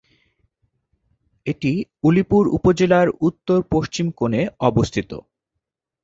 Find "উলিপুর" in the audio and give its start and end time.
2.03-2.43